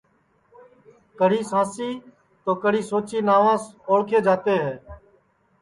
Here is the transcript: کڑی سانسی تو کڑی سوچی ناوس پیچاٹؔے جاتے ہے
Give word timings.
کڑی 1.19 1.39
سانسی 1.49 1.89
تو 2.43 2.51
کڑی 2.63 2.81
سوچی 2.89 3.19
ناوس 3.27 3.63
پیچاٹؔے 3.83 4.19
جاتے 4.25 4.53
ہے 4.63 4.73